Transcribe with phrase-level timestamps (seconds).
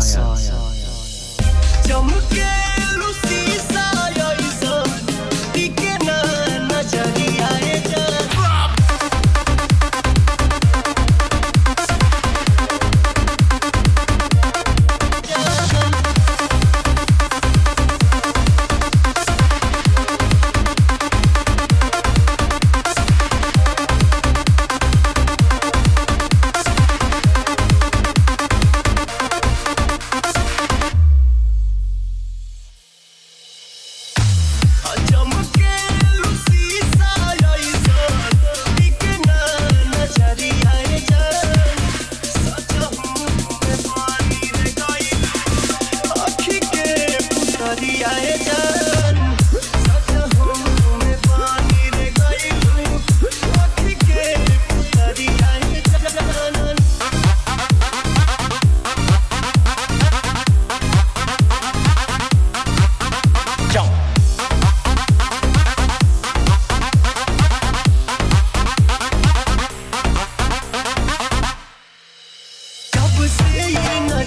[0.00, 0.29] yeah.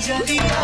[0.03, 0.61] नजरिया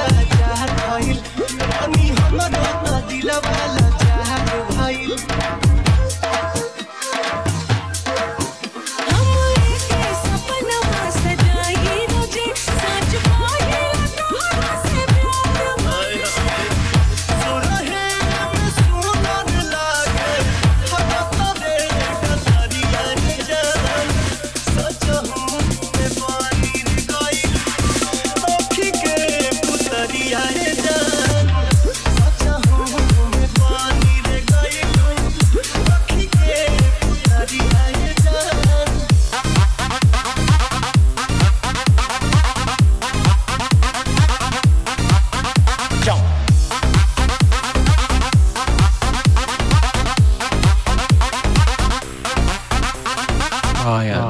[53.90, 54.30] Ryan.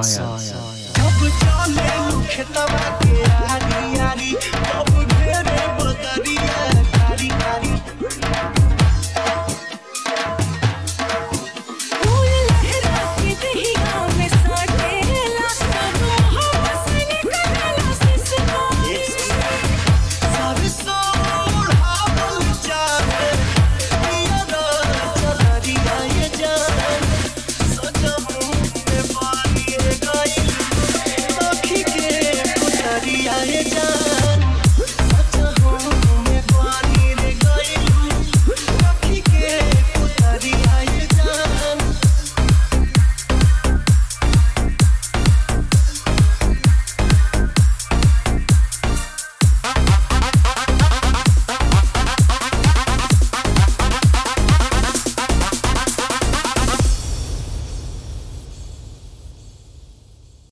[0.95, 1.19] जब